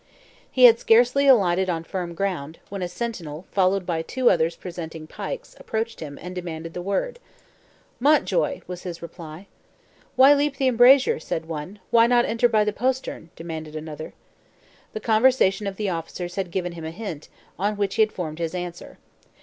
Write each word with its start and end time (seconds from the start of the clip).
He 0.51 0.63
had 0.63 0.79
scarcely 0.79 1.27
alighted 1.27 1.69
on 1.69 1.83
firm 1.83 2.15
ground, 2.15 2.57
when 2.69 2.81
a 2.81 2.87
sentinel, 2.87 3.45
followed 3.51 3.85
by 3.85 4.01
two 4.01 4.31
others 4.31 4.55
presented 4.55 5.09
pikes, 5.09 5.55
approached 5.59 5.99
him, 5.99 6.17
and 6.23 6.33
demanded 6.33 6.73
the 6.73 6.81
word. 6.81 7.19
"Montjoy!" 7.99 8.61
was 8.65 8.81
his 8.81 9.03
reply. 9.03 9.45
"Why 10.15 10.33
leap 10.33 10.57
the 10.57 10.67
embrasure?" 10.67 11.19
said 11.19 11.45
one. 11.45 11.77
"Why 11.91 12.07
not 12.07 12.25
enter 12.25 12.49
by 12.49 12.63
the 12.63 12.73
postern?" 12.73 13.29
demanded 13.35 13.75
another. 13.75 14.15
The 14.93 14.99
conversation 15.01 15.67
of 15.67 15.75
the 15.77 15.89
officers 15.89 16.33
had 16.33 16.49
given 16.49 16.71
him 16.71 16.83
a 16.85 16.89
hint, 16.89 17.29
on 17.59 17.77
which 17.77 17.93
he 17.93 18.01
had 18.01 18.11
formed 18.11 18.39
his 18.39 18.55
answer. 18.55 18.97